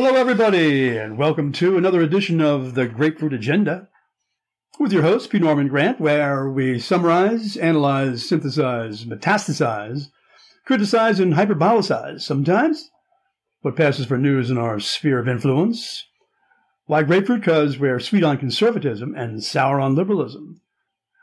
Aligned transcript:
Hello, 0.00 0.14
everybody, 0.14 0.96
and 0.96 1.18
welcome 1.18 1.50
to 1.50 1.76
another 1.76 2.00
edition 2.00 2.40
of 2.40 2.76
the 2.76 2.86
Grapefruit 2.86 3.32
Agenda 3.32 3.88
with 4.78 4.92
your 4.92 5.02
host, 5.02 5.28
P. 5.28 5.40
Norman 5.40 5.66
Grant, 5.66 6.00
where 6.00 6.48
we 6.48 6.78
summarize, 6.78 7.56
analyze, 7.56 8.24
synthesize, 8.24 9.04
metastasize, 9.06 10.06
criticize, 10.64 11.18
and 11.18 11.34
hyperbolicize 11.34 12.20
sometimes 12.20 12.90
what 13.62 13.74
passes 13.74 14.06
for 14.06 14.16
news 14.16 14.52
in 14.52 14.56
our 14.56 14.78
sphere 14.78 15.18
of 15.18 15.26
influence. 15.26 16.04
Why 16.86 17.02
grapefruit? 17.02 17.40
Because 17.40 17.76
we're 17.76 17.98
sweet 17.98 18.22
on 18.22 18.38
conservatism 18.38 19.16
and 19.16 19.42
sour 19.42 19.80
on 19.80 19.96
liberalism. 19.96 20.60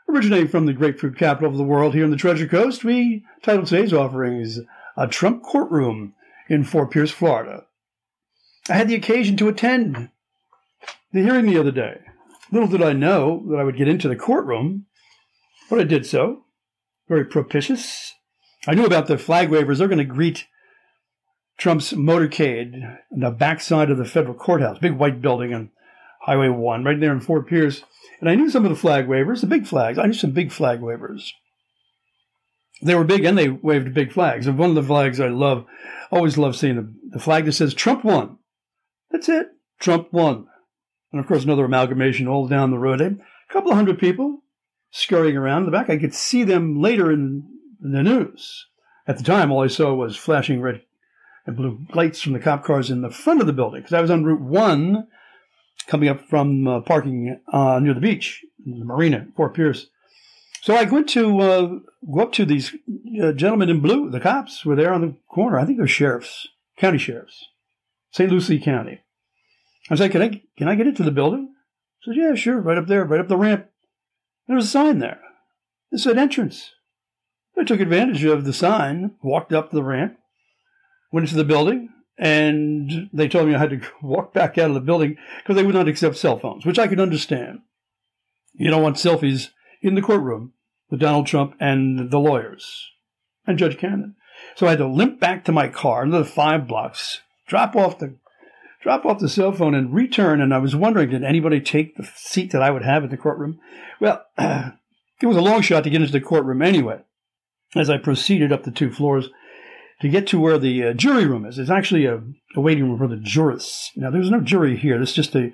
Originating 0.06 0.48
from 0.48 0.66
the 0.66 0.74
grapefruit 0.74 1.16
capital 1.16 1.50
of 1.50 1.56
the 1.56 1.64
world 1.64 1.94
here 1.94 2.04
in 2.04 2.10
the 2.10 2.16
Treasure 2.18 2.46
Coast, 2.46 2.84
we 2.84 3.24
titled 3.42 3.68
today's 3.68 3.94
offerings 3.94 4.60
A 4.98 5.08
Trump 5.08 5.42
Courtroom 5.42 6.12
in 6.50 6.62
Fort 6.62 6.90
Pierce, 6.90 7.10
Florida. 7.10 7.64
I 8.68 8.74
had 8.74 8.88
the 8.88 8.94
occasion 8.94 9.36
to 9.36 9.48
attend 9.48 10.10
the 11.12 11.22
hearing 11.22 11.46
the 11.46 11.58
other 11.58 11.70
day. 11.70 12.00
Little 12.50 12.68
did 12.68 12.82
I 12.82 12.92
know 12.92 13.44
that 13.50 13.58
I 13.58 13.64
would 13.64 13.76
get 13.76 13.88
into 13.88 14.08
the 14.08 14.16
courtroom, 14.16 14.86
but 15.68 15.78
I 15.78 15.84
did 15.84 16.06
so. 16.06 16.44
Very 17.08 17.24
propitious. 17.24 18.14
I 18.66 18.74
knew 18.74 18.84
about 18.84 19.06
the 19.06 19.18
flag 19.18 19.50
wavers. 19.50 19.78
They're 19.78 19.88
going 19.88 19.98
to 19.98 20.04
greet 20.04 20.46
Trump's 21.56 21.92
motorcade 21.92 22.98
on 23.12 23.20
the 23.20 23.30
backside 23.30 23.90
of 23.90 23.98
the 23.98 24.04
federal 24.04 24.34
courthouse, 24.34 24.78
big 24.78 24.94
white 24.94 25.22
building 25.22 25.54
on 25.54 25.70
Highway 26.22 26.48
1, 26.48 26.84
right 26.84 26.98
there 26.98 27.12
in 27.12 27.20
Fort 27.20 27.48
Pierce. 27.48 27.82
And 28.20 28.28
I 28.28 28.34
knew 28.34 28.50
some 28.50 28.64
of 28.64 28.70
the 28.70 28.76
flag 28.76 29.06
wavers, 29.06 29.40
the 29.40 29.46
big 29.46 29.66
flags. 29.66 29.98
I 29.98 30.06
knew 30.06 30.12
some 30.12 30.32
big 30.32 30.50
flag 30.50 30.80
wavers. 30.80 31.32
They 32.82 32.94
were 32.94 33.04
big 33.04 33.24
and 33.24 33.38
they 33.38 33.48
waved 33.48 33.94
big 33.94 34.12
flags. 34.12 34.46
And 34.46 34.58
one 34.58 34.70
of 34.70 34.74
the 34.74 34.82
flags 34.82 35.20
I 35.20 35.28
love, 35.28 35.64
always 36.10 36.36
love 36.36 36.56
seeing 36.56 36.76
the, 36.76 36.92
the 37.10 37.18
flag 37.18 37.44
that 37.46 37.52
says 37.52 37.72
Trump 37.72 38.04
won. 38.04 38.38
That's 39.16 39.30
it. 39.30 39.52
Trump 39.78 40.12
won. 40.12 40.46
And 41.10 41.18
of 41.18 41.26
course, 41.26 41.44
another 41.44 41.64
amalgamation 41.64 42.28
all 42.28 42.46
down 42.46 42.70
the 42.70 42.78
road. 42.78 43.00
A 43.00 43.16
couple 43.50 43.70
of 43.70 43.76
hundred 43.76 43.98
people 43.98 44.42
scurrying 44.90 45.38
around 45.38 45.60
in 45.60 45.64
the 45.64 45.70
back. 45.70 45.88
I 45.88 45.96
could 45.96 46.12
see 46.12 46.44
them 46.44 46.82
later 46.82 47.10
in, 47.10 47.48
the 47.80 48.02
news. 48.02 48.66
At 49.06 49.16
the 49.16 49.24
time, 49.24 49.50
all 49.50 49.64
I 49.64 49.68
saw 49.68 49.94
was 49.94 50.18
flashing 50.18 50.60
red 50.60 50.82
and 51.46 51.56
blue 51.56 51.86
lights 51.94 52.20
from 52.20 52.34
the 52.34 52.38
cop 52.38 52.62
cars 52.62 52.90
in 52.90 53.00
the 53.00 53.10
front 53.10 53.40
of 53.40 53.46
the 53.46 53.54
building 53.54 53.80
because 53.80 53.94
I 53.94 54.02
was 54.02 54.10
on 54.10 54.24
Route 54.24 54.42
1 54.42 55.06
coming 55.86 56.10
up 56.10 56.28
from 56.28 56.68
uh, 56.68 56.80
parking 56.80 57.40
uh, 57.50 57.78
near 57.82 57.94
the 57.94 58.00
beach, 58.00 58.44
the 58.66 58.84
marina, 58.84 59.28
Fort 59.34 59.54
Pierce. 59.54 59.86
So 60.60 60.74
I 60.74 60.84
went 60.84 61.08
to 61.10 61.40
uh, 61.40 61.68
go 62.12 62.20
up 62.20 62.32
to 62.32 62.44
these 62.44 62.74
uh, 63.22 63.32
gentlemen 63.32 63.70
in 63.70 63.80
blue. 63.80 64.10
The 64.10 64.20
cops 64.20 64.66
were 64.66 64.76
there 64.76 64.92
on 64.92 65.00
the 65.00 65.16
corner. 65.26 65.58
I 65.58 65.64
think 65.64 65.78
they're 65.78 65.86
sheriffs, 65.86 66.48
county 66.76 66.98
sheriffs, 66.98 67.46
St. 68.10 68.30
Lucie 68.30 68.58
County. 68.58 69.02
I 69.90 69.94
said, 69.94 70.10
"Can 70.10 70.22
I 70.22 70.42
can 70.56 70.68
I 70.68 70.74
get 70.74 70.86
into 70.86 71.02
the 71.02 71.10
building?" 71.10 71.54
I 71.54 72.04
said, 72.04 72.16
"Yeah, 72.16 72.34
sure, 72.34 72.60
right 72.60 72.78
up 72.78 72.86
there, 72.86 73.04
right 73.04 73.20
up 73.20 73.28
the 73.28 73.36
ramp." 73.36 73.68
There 74.46 74.56
was 74.56 74.66
a 74.66 74.68
sign 74.68 74.98
there. 74.98 75.20
It 75.92 75.98
said 75.98 76.18
entrance. 76.18 76.72
I 77.58 77.64
took 77.64 77.80
advantage 77.80 78.24
of 78.24 78.44
the 78.44 78.52
sign, 78.52 79.12
walked 79.22 79.52
up 79.52 79.70
the 79.70 79.82
ramp, 79.82 80.18
went 81.10 81.24
into 81.24 81.36
the 81.36 81.44
building, 81.44 81.88
and 82.18 83.08
they 83.12 83.28
told 83.28 83.48
me 83.48 83.54
I 83.54 83.58
had 83.58 83.70
to 83.70 83.80
walk 84.02 84.34
back 84.34 84.58
out 84.58 84.68
of 84.68 84.74
the 84.74 84.80
building 84.80 85.16
because 85.38 85.56
they 85.56 85.64
would 85.64 85.74
not 85.74 85.88
accept 85.88 86.16
cell 86.16 86.38
phones, 86.38 86.66
which 86.66 86.78
I 86.78 86.86
could 86.86 87.00
understand. 87.00 87.60
You 88.54 88.70
don't 88.70 88.82
want 88.82 88.96
selfies 88.96 89.50
in 89.82 89.94
the 89.94 90.02
courtroom 90.02 90.52
with 90.90 91.00
Donald 91.00 91.26
Trump 91.26 91.54
and 91.60 92.10
the 92.10 92.18
lawyers 92.18 92.90
and 93.46 93.58
Judge 93.58 93.78
Cannon. 93.78 94.16
So 94.54 94.66
I 94.66 94.70
had 94.70 94.78
to 94.78 94.86
limp 94.86 95.20
back 95.20 95.44
to 95.44 95.52
my 95.52 95.68
car, 95.68 96.02
another 96.02 96.24
five 96.24 96.66
blocks, 96.66 97.20
drop 97.46 97.76
off 97.76 97.98
the 97.98 98.16
drop 98.86 99.04
off 99.04 99.18
the 99.18 99.28
cell 99.28 99.50
phone 99.50 99.74
and 99.74 99.92
return. 99.92 100.40
And 100.40 100.54
I 100.54 100.58
was 100.58 100.76
wondering, 100.76 101.10
did 101.10 101.24
anybody 101.24 101.60
take 101.60 101.96
the 101.96 102.08
seat 102.14 102.52
that 102.52 102.62
I 102.62 102.70
would 102.70 102.84
have 102.84 103.02
in 103.02 103.10
the 103.10 103.16
courtroom? 103.16 103.58
Well, 104.00 104.24
it 104.38 105.26
was 105.26 105.36
a 105.36 105.40
long 105.40 105.60
shot 105.60 105.82
to 105.82 105.90
get 105.90 106.00
into 106.00 106.12
the 106.12 106.20
courtroom 106.20 106.62
anyway. 106.62 107.00
As 107.74 107.90
I 107.90 107.98
proceeded 107.98 108.52
up 108.52 108.62
the 108.62 108.70
two 108.70 108.92
floors, 108.92 109.28
to 110.02 110.08
get 110.08 110.28
to 110.28 110.38
where 110.38 110.56
the 110.56 110.84
uh, 110.84 110.92
jury 110.92 111.26
room 111.26 111.44
is. 111.44 111.58
It's 111.58 111.68
actually 111.68 112.04
a, 112.04 112.22
a, 112.54 112.60
waiting 112.60 112.84
room 112.84 112.98
for 112.98 113.08
the 113.08 113.16
jurists. 113.16 113.90
Now, 113.96 114.10
there's 114.10 114.30
no 114.30 114.40
jury 114.40 114.76
here. 114.76 115.00
This 115.00 115.10
is 115.10 115.16
just 115.16 115.34
a, 115.34 115.52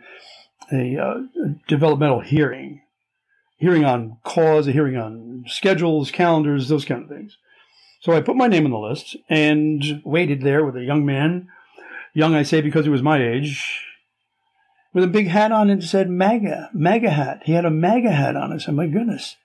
uh, 0.71 0.77
a 0.77 1.29
developmental 1.69 2.21
hearing, 2.21 2.83
hearing 3.57 3.87
on 3.87 4.19
cause, 4.25 4.69
a 4.69 4.73
hearing 4.73 4.97
on 4.99 5.45
schedules, 5.47 6.11
calendars, 6.11 6.69
those 6.69 6.85
kind 6.85 7.03
of 7.05 7.09
things. 7.09 7.39
So 8.01 8.13
I 8.13 8.21
put 8.21 8.37
my 8.37 8.49
name 8.49 8.67
on 8.67 8.73
the 8.73 8.79
list 8.79 9.17
and 9.31 10.03
waited 10.05 10.43
there 10.43 10.67
with 10.67 10.77
a 10.77 10.85
young 10.85 11.07
man, 11.07 11.49
young 12.13 12.35
I 12.35 12.43
say 12.43 12.61
because 12.61 12.85
he 12.85 12.91
was 12.91 13.03
my 13.03 13.23
age, 13.23 13.85
with 14.93 15.05
a 15.05 15.09
big 15.09 15.29
hat 15.29 15.53
on 15.53 15.71
and 15.71 15.83
said 15.83 16.11
MAGA, 16.11 16.71
MAGA 16.75 17.11
hat. 17.11 17.43
He 17.45 17.53
had 17.53 17.65
a 17.65 17.71
MAGA 17.71 18.11
hat 18.11 18.37
on. 18.37 18.53
I 18.53 18.59
said, 18.59 18.75
my 18.75 18.87
goodness. 18.87 19.37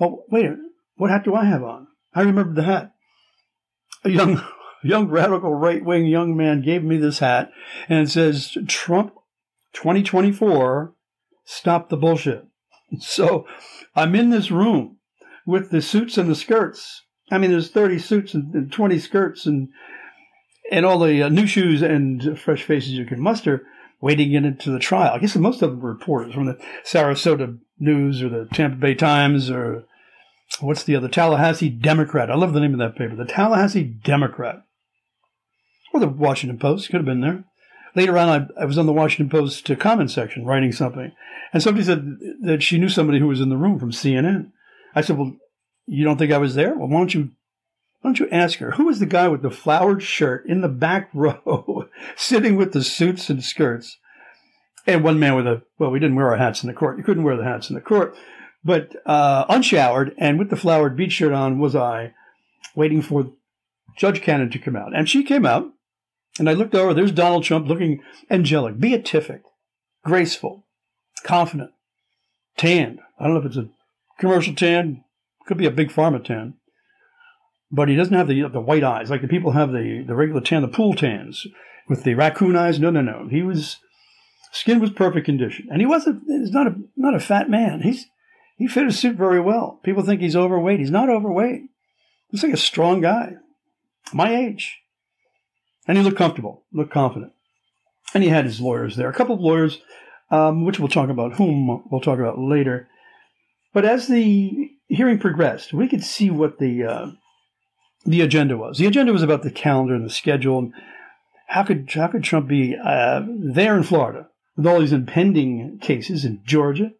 Oh, 0.00 0.24
wait, 0.30 0.50
what 0.96 1.10
hat 1.10 1.24
do 1.24 1.34
I 1.34 1.44
have 1.44 1.62
on? 1.62 1.88
I 2.14 2.22
remembered 2.22 2.56
the 2.56 2.62
hat 2.62 2.94
a 4.04 4.10
young 4.10 4.42
young 4.82 5.08
radical 5.08 5.54
right 5.54 5.84
wing 5.84 6.06
young 6.06 6.36
man 6.36 6.60
gave 6.60 6.84
me 6.84 6.98
this 6.98 7.18
hat 7.18 7.50
and 7.88 8.06
it 8.06 8.10
says 8.10 8.56
Trump 8.68 9.14
2024 9.72 10.94
stop 11.44 11.88
the 11.88 11.96
bullshit. 11.96 12.46
So 13.00 13.44
I'm 13.96 14.14
in 14.14 14.30
this 14.30 14.52
room 14.52 14.98
with 15.46 15.70
the 15.70 15.82
suits 15.82 16.16
and 16.16 16.30
the 16.30 16.36
skirts. 16.36 17.02
I 17.28 17.38
mean, 17.38 17.50
there's 17.50 17.70
30 17.70 17.98
suits 17.98 18.34
and 18.34 18.70
20 18.70 18.98
skirts 19.00 19.46
and 19.46 19.70
and 20.70 20.86
all 20.86 20.98
the 20.98 21.22
uh, 21.22 21.28
new 21.28 21.46
shoes 21.46 21.82
and 21.82 22.38
fresh 22.38 22.62
faces 22.62 22.92
you 22.92 23.04
can 23.04 23.20
muster 23.20 23.66
waiting 24.00 24.32
in 24.32 24.44
into 24.44 24.70
the 24.70 24.78
trial. 24.78 25.14
I 25.14 25.18
guess 25.18 25.36
most 25.36 25.62
of 25.62 25.70
them 25.70 25.80
were 25.80 25.92
reporters 25.92 26.34
from 26.34 26.46
the 26.46 26.58
Sarasota 26.84 27.58
News 27.78 28.22
or 28.22 28.28
the 28.28 28.48
Tampa 28.52 28.76
Bay 28.76 28.94
Times 28.94 29.50
or 29.50 29.84
what's 30.60 30.84
the 30.84 30.96
other 30.96 31.08
Tallahassee 31.08 31.70
Democrat? 31.70 32.30
I 32.30 32.34
love 32.34 32.52
the 32.52 32.60
name 32.60 32.72
of 32.72 32.78
that 32.78 32.96
paper, 32.96 33.16
the 33.16 33.24
Tallahassee 33.24 33.84
Democrat, 33.84 34.62
or 35.92 36.00
the 36.00 36.08
Washington 36.08 36.58
Post 36.58 36.90
could 36.90 36.98
have 36.98 37.06
been 37.06 37.20
there. 37.20 37.44
Later 37.94 38.18
on, 38.18 38.28
I, 38.58 38.62
I 38.62 38.64
was 38.64 38.76
on 38.76 38.86
the 38.86 38.92
Washington 38.92 39.30
Post 39.30 39.70
comment 39.78 40.10
section 40.10 40.44
writing 40.44 40.72
something, 40.72 41.12
and 41.52 41.62
somebody 41.62 41.86
said 41.86 42.18
that 42.42 42.62
she 42.62 42.78
knew 42.78 42.88
somebody 42.88 43.20
who 43.20 43.28
was 43.28 43.40
in 43.40 43.50
the 43.50 43.56
room 43.56 43.78
from 43.78 43.92
CNN. 43.92 44.50
I 44.94 45.00
said, 45.00 45.16
"Well, 45.16 45.36
you 45.86 46.04
don't 46.04 46.18
think 46.18 46.32
I 46.32 46.38
was 46.38 46.56
there? 46.56 46.76
Well, 46.76 46.88
why 46.88 46.98
don't 46.98 47.14
you 47.14 47.30
why 48.04 48.08
don't 48.08 48.20
you 48.20 48.28
ask 48.28 48.58
her 48.58 48.72
who 48.72 48.84
was 48.84 48.98
the 48.98 49.06
guy 49.06 49.28
with 49.28 49.40
the 49.40 49.50
flowered 49.50 50.02
shirt 50.02 50.44
in 50.44 50.60
the 50.60 50.68
back 50.68 51.08
row, 51.14 51.88
sitting 52.16 52.54
with 52.54 52.74
the 52.74 52.84
suits 52.84 53.30
and 53.30 53.42
skirts, 53.42 53.96
and 54.86 55.02
one 55.02 55.18
man 55.18 55.36
with 55.36 55.46
a 55.46 55.62
well, 55.78 55.90
we 55.90 56.00
didn't 56.00 56.16
wear 56.16 56.28
our 56.28 56.36
hats 56.36 56.62
in 56.62 56.66
the 56.66 56.74
court. 56.74 56.98
You 56.98 57.02
couldn't 57.02 57.22
wear 57.24 57.38
the 57.38 57.44
hats 57.44 57.70
in 57.70 57.74
the 57.74 57.80
court, 57.80 58.14
but 58.62 58.94
uh, 59.06 59.46
unshowered 59.48 60.14
and 60.18 60.38
with 60.38 60.50
the 60.50 60.56
flowered 60.56 60.98
beach 60.98 61.12
shirt 61.12 61.32
on 61.32 61.58
was 61.58 61.74
I, 61.74 62.12
waiting 62.74 63.00
for 63.00 63.32
Judge 63.96 64.20
Cannon 64.20 64.50
to 64.50 64.58
come 64.58 64.76
out. 64.76 64.94
And 64.94 65.08
she 65.08 65.24
came 65.24 65.46
out, 65.46 65.70
and 66.38 66.50
I 66.50 66.52
looked 66.52 66.74
over. 66.74 66.92
There's 66.92 67.10
Donald 67.10 67.44
Trump 67.44 67.66
looking 67.68 68.02
angelic, 68.30 68.78
beatific, 68.78 69.40
graceful, 70.04 70.66
confident, 71.22 71.70
tanned. 72.58 73.00
I 73.18 73.24
don't 73.24 73.32
know 73.32 73.40
if 73.40 73.46
it's 73.46 73.56
a 73.56 73.70
commercial 74.18 74.54
tan, 74.54 75.04
could 75.46 75.56
be 75.56 75.64
a 75.64 75.70
big 75.70 75.88
pharma 75.88 76.22
tan. 76.22 76.58
But 77.74 77.88
he 77.88 77.96
doesn't 77.96 78.14
have 78.14 78.28
the 78.28 78.48
the 78.48 78.60
white 78.60 78.84
eyes 78.84 79.10
like 79.10 79.20
the 79.20 79.28
people 79.28 79.52
have 79.52 79.72
the, 79.72 80.04
the 80.06 80.14
regular 80.14 80.40
tan, 80.40 80.62
the 80.62 80.68
pool 80.68 80.94
tans 80.94 81.46
with 81.88 82.04
the 82.04 82.14
raccoon 82.14 82.54
eyes. 82.54 82.78
No, 82.78 82.90
no, 82.90 83.00
no. 83.00 83.26
He 83.28 83.42
was 83.42 83.78
skin 84.52 84.78
was 84.78 84.90
perfect 84.90 85.26
condition, 85.26 85.66
and 85.70 85.80
he 85.80 85.86
wasn't. 85.86 86.22
He's 86.28 86.52
not 86.52 86.68
a 86.68 86.76
not 86.96 87.14
a 87.14 87.20
fat 87.20 87.50
man. 87.50 87.80
He's 87.82 88.06
he 88.56 88.68
fit 88.68 88.84
his 88.84 88.98
suit 88.98 89.16
very 89.16 89.40
well. 89.40 89.80
People 89.82 90.04
think 90.04 90.20
he's 90.20 90.36
overweight. 90.36 90.78
He's 90.78 90.90
not 90.90 91.10
overweight. 91.10 91.62
He's 92.30 92.42
like 92.44 92.52
a 92.52 92.58
strong 92.58 93.00
guy, 93.00 93.34
my 94.12 94.34
age. 94.34 94.80
And 95.86 95.98
he 95.98 96.04
looked 96.04 96.16
comfortable, 96.16 96.64
looked 96.72 96.92
confident. 96.92 97.32
And 98.14 98.22
he 98.22 98.30
had 98.30 98.44
his 98.44 98.60
lawyers 98.60 98.96
there, 98.96 99.08
a 99.08 99.14
couple 99.14 99.34
of 99.34 99.40
lawyers, 99.40 99.80
um, 100.30 100.64
which 100.64 100.78
we'll 100.78 100.88
talk 100.88 101.10
about, 101.10 101.34
whom 101.34 101.82
we'll 101.90 102.00
talk 102.00 102.18
about 102.18 102.38
later. 102.38 102.88
But 103.72 103.84
as 103.84 104.06
the 104.06 104.70
hearing 104.86 105.18
progressed, 105.18 105.72
we 105.72 105.88
could 105.88 106.04
see 106.04 106.30
what 106.30 106.58
the 106.58 106.84
uh, 106.84 107.06
the 108.04 108.20
agenda 108.20 108.56
was. 108.56 108.78
The 108.78 108.86
agenda 108.86 109.12
was 109.12 109.22
about 109.22 109.42
the 109.42 109.50
calendar 109.50 109.94
and 109.94 110.04
the 110.04 110.10
schedule. 110.10 110.58
And 110.58 110.72
how 111.48 111.62
could 111.62 111.90
how 111.92 112.08
could 112.08 112.24
Trump 112.24 112.48
be 112.48 112.76
uh, 112.76 113.22
there 113.26 113.76
in 113.76 113.82
Florida 113.82 114.28
with 114.56 114.66
all 114.66 114.80
these 114.80 114.92
impending 114.92 115.78
cases 115.80 116.24
in 116.24 116.40
Georgia, 116.44 116.92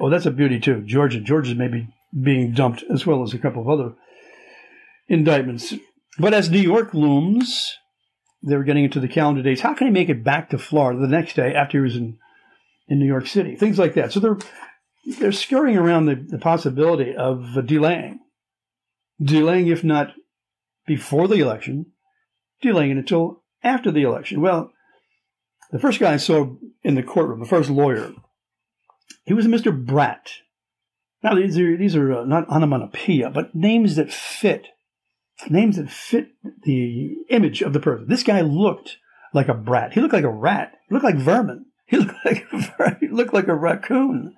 Oh, 0.00 0.10
that's 0.10 0.26
a 0.26 0.30
beauty 0.30 0.60
too. 0.60 0.82
Georgia. 0.82 1.20
Georgia's 1.20 1.54
maybe 1.54 1.88
being 2.20 2.52
dumped 2.52 2.84
as 2.90 3.06
well 3.06 3.22
as 3.22 3.32
a 3.32 3.38
couple 3.38 3.62
of 3.62 3.68
other 3.68 3.94
indictments. 5.08 5.74
But 6.18 6.34
as 6.34 6.50
New 6.50 6.60
York 6.60 6.92
looms, 6.92 7.76
they 8.42 8.56
were 8.56 8.64
getting 8.64 8.84
into 8.84 9.00
the 9.00 9.08
calendar 9.08 9.42
days. 9.42 9.60
How 9.60 9.74
can 9.74 9.86
he 9.86 9.92
make 9.92 10.08
it 10.08 10.24
back 10.24 10.50
to 10.50 10.58
Florida 10.58 11.00
the 11.00 11.06
next 11.06 11.36
day 11.36 11.54
after 11.54 11.78
he 11.78 11.82
was 11.82 11.96
in, 11.96 12.18
in 12.88 12.98
New 12.98 13.06
York 13.06 13.26
City? 13.26 13.56
Things 13.56 13.78
like 13.78 13.94
that. 13.94 14.12
So 14.12 14.20
they're 14.20 14.38
they're 15.18 15.32
scurrying 15.32 15.78
around 15.78 16.04
the, 16.04 16.16
the 16.16 16.38
possibility 16.38 17.14
of 17.14 17.66
delaying, 17.66 18.20
delaying 19.22 19.68
if 19.68 19.82
not 19.82 20.12
before 20.88 21.28
the 21.28 21.36
election, 21.36 21.86
delaying 22.60 22.90
it 22.90 22.96
until 22.96 23.44
after 23.62 23.92
the 23.92 24.02
election. 24.02 24.40
Well, 24.40 24.72
The 25.70 25.78
first 25.78 26.00
guy 26.00 26.14
I 26.14 26.16
saw 26.16 26.56
in 26.82 26.94
the 26.94 27.02
courtroom, 27.02 27.40
the 27.40 27.46
first 27.46 27.68
lawyer, 27.68 28.12
he 29.26 29.34
was 29.34 29.44
a 29.44 29.50
Mr. 29.50 29.70
Bratt. 29.70 30.40
Now 31.22 31.34
these 31.34 31.58
are 31.58 31.76
these 31.76 31.94
are 31.94 32.20
uh, 32.20 32.24
not 32.24 32.48
onomatopoeia, 32.48 33.30
but 33.30 33.54
names 33.54 33.96
that 33.96 34.10
fit, 34.10 34.68
names 35.50 35.76
that 35.76 35.90
fit 35.90 36.28
the 36.62 37.16
image 37.28 37.60
of 37.60 37.74
the 37.74 37.80
person. 37.80 38.08
This 38.08 38.22
guy 38.22 38.40
looked 38.40 38.96
like 39.34 39.48
a 39.48 39.54
brat. 39.54 39.92
He 39.92 40.00
looked 40.00 40.14
like 40.14 40.24
a 40.24 40.30
rat. 40.30 40.72
He 40.88 40.94
looked 40.94 41.04
like 41.04 41.16
vermin. 41.16 41.66
He 41.86 41.96
looked 41.98 42.24
like 42.24 42.46
he 43.00 43.08
looked 43.08 43.34
like 43.34 43.48
a 43.48 43.54
raccoon. 43.54 44.34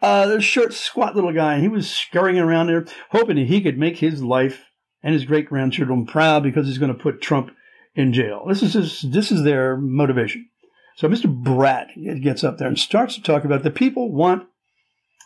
Uh, 0.00 0.38
short, 0.38 0.72
squat 0.72 1.14
little 1.14 1.32
guy, 1.32 1.54
and 1.54 1.62
he 1.62 1.68
was 1.68 1.90
scurrying 1.90 2.38
around 2.38 2.66
there, 2.66 2.86
hoping 3.10 3.36
that 3.36 3.46
he 3.46 3.60
could 3.60 3.78
make 3.78 3.98
his 3.98 4.22
life 4.22 4.64
and 5.04 5.12
his 5.12 5.26
great 5.26 5.48
grandchildren 5.48 6.06
proud 6.06 6.42
because 6.42 6.66
he's 6.66 6.78
going 6.78 6.92
to 6.92 7.00
put 7.00 7.20
Trump 7.20 7.52
in 7.94 8.12
jail. 8.12 8.44
This 8.48 8.62
is 8.62 8.72
his, 8.72 9.02
this 9.02 9.30
is 9.30 9.44
their 9.44 9.76
motivation. 9.76 10.48
So 10.96 11.08
Mr. 11.08 11.26
Bratt 11.26 12.22
gets 12.22 12.42
up 12.42 12.58
there 12.58 12.66
and 12.66 12.78
starts 12.78 13.14
to 13.14 13.22
talk 13.22 13.44
about 13.44 13.62
the 13.62 13.70
people 13.70 14.10
want 14.10 14.48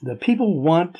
the 0.02 0.16
people 0.16 0.60
want 0.60 0.98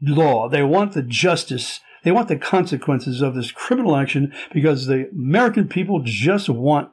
law. 0.00 0.48
They 0.48 0.62
want 0.62 0.92
the 0.92 1.02
justice. 1.02 1.80
They 2.04 2.12
want 2.12 2.28
the 2.28 2.36
consequences 2.36 3.20
of 3.20 3.34
this 3.34 3.50
criminal 3.50 3.96
action 3.96 4.32
because 4.52 4.86
the 4.86 5.08
American 5.10 5.68
people 5.68 6.02
just 6.04 6.48
want 6.48 6.90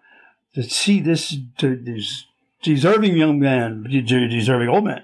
to 0.56 0.64
see 0.64 1.00
this, 1.00 1.36
this 1.60 2.26
deserving 2.64 3.18
young 3.18 3.40
man, 3.40 3.84
deserving 3.84 4.70
old 4.70 4.86
man, 4.86 5.04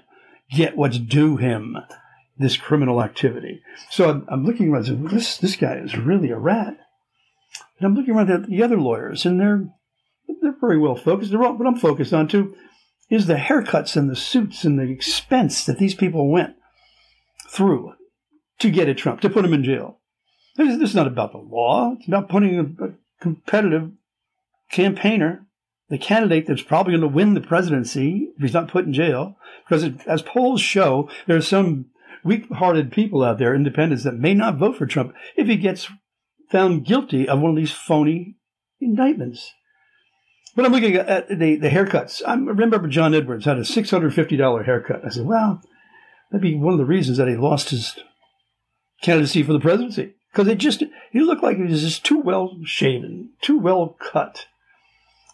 get 0.50 0.76
what's 0.76 0.98
due 0.98 1.36
him, 1.36 1.76
this 2.40 2.56
criminal 2.56 3.02
activity. 3.02 3.62
So 3.90 4.08
I'm, 4.08 4.26
I'm 4.28 4.44
looking 4.44 4.70
around, 4.70 5.10
this, 5.10 5.36
this 5.36 5.56
guy 5.56 5.74
is 5.74 5.96
really 5.96 6.30
a 6.30 6.38
rat. 6.38 6.78
And 7.78 7.86
I'm 7.86 7.94
looking 7.94 8.14
around 8.14 8.30
at 8.30 8.48
the 8.48 8.62
other 8.62 8.78
lawyers, 8.78 9.26
and 9.26 9.38
they're, 9.38 9.68
they're 10.40 10.56
very 10.60 10.78
well 10.78 10.96
focused. 10.96 11.34
All, 11.34 11.56
what 11.56 11.66
I'm 11.68 11.76
focused 11.76 12.14
on, 12.14 12.28
too, 12.28 12.54
is 13.10 13.26
the 13.26 13.34
haircuts 13.34 13.96
and 13.96 14.08
the 14.08 14.16
suits 14.16 14.64
and 14.64 14.78
the 14.78 14.90
expense 14.90 15.64
that 15.66 15.78
these 15.78 15.94
people 15.94 16.30
went 16.30 16.56
through 17.48 17.92
to 18.60 18.70
get 18.70 18.88
at 18.88 18.96
Trump, 18.96 19.20
to 19.20 19.30
put 19.30 19.44
him 19.44 19.54
in 19.54 19.64
jail. 19.64 20.00
This, 20.56 20.78
this 20.78 20.90
is 20.90 20.96
not 20.96 21.06
about 21.06 21.32
the 21.32 21.38
law. 21.38 21.94
It's 21.98 22.08
about 22.08 22.28
putting 22.28 22.58
a, 22.58 22.84
a 22.84 22.92
competitive 23.20 23.90
campaigner 24.70 25.46
the 25.90 25.98
candidate 25.98 26.46
that's 26.46 26.62
probably 26.62 26.92
going 26.92 27.00
to 27.02 27.08
win 27.08 27.34
the 27.34 27.40
presidency 27.40 28.30
if 28.36 28.42
he's 28.42 28.54
not 28.54 28.70
put 28.70 28.86
in 28.86 28.92
jail. 28.92 29.36
Because 29.64 29.82
it, 29.82 30.06
as 30.06 30.22
polls 30.22 30.60
show, 30.60 31.10
there's 31.26 31.48
some 31.48 31.86
weak-hearted 32.24 32.92
people 32.92 33.22
out 33.22 33.38
there, 33.38 33.54
independents, 33.54 34.04
that 34.04 34.14
may 34.14 34.34
not 34.34 34.56
vote 34.56 34.76
for 34.76 34.86
Trump 34.86 35.14
if 35.36 35.46
he 35.46 35.56
gets 35.56 35.88
found 36.50 36.84
guilty 36.84 37.28
of 37.28 37.40
one 37.40 37.50
of 37.50 37.56
these 37.56 37.72
phony 37.72 38.36
indictments. 38.80 39.52
But 40.56 40.64
I'm 40.64 40.72
looking 40.72 40.96
at 40.96 41.28
the, 41.28 41.56
the 41.56 41.68
haircuts. 41.68 42.22
I 42.26 42.34
remember 42.34 42.86
John 42.88 43.14
Edwards 43.14 43.44
had 43.44 43.58
a 43.58 43.62
$650 43.62 44.64
haircut. 44.64 45.04
I 45.04 45.10
said, 45.10 45.26
well, 45.26 45.62
that'd 46.30 46.42
be 46.42 46.56
one 46.56 46.72
of 46.72 46.78
the 46.78 46.84
reasons 46.84 47.18
that 47.18 47.28
he 47.28 47.36
lost 47.36 47.70
his 47.70 47.98
candidacy 49.02 49.42
for 49.42 49.52
the 49.52 49.60
presidency. 49.60 50.14
Because 50.32 50.48
it 50.48 50.58
just, 50.58 50.82
he 51.12 51.20
looked 51.20 51.42
like 51.42 51.56
he 51.56 51.62
was 51.62 51.82
just 51.82 52.04
too 52.04 52.20
well 52.20 52.56
shaven, 52.64 53.30
too 53.40 53.58
well 53.58 53.96
cut. 54.00 54.46